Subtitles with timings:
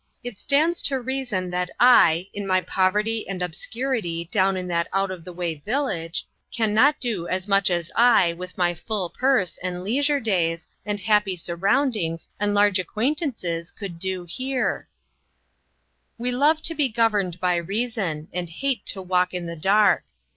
[0.23, 5.11] It stands to reason that I, in my poverty and obscurity, down in that out
[5.11, 9.59] of the way village, can not do as much as I, with my full purse,
[9.61, 14.89] and leisure days, and happy sur roundings, and large acquaintances could do here."
[16.15, 16.17] 84 INTERRUPTED.
[16.17, 20.03] We love to be governed by reason, and hate to walk in the dark.